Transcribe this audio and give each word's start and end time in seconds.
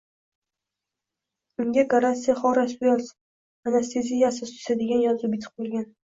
Unga 1.63 1.83
“Goratsiy 1.91 2.33
Xoras 2.39 2.73
Uells— 2.85 3.09
anasteziya 3.73 4.31
asoschisi” 4.33 4.77
degan 4.81 5.05
yozuv 5.05 5.33
bitib 5.35 5.53
qo‘yilgan 5.63 5.87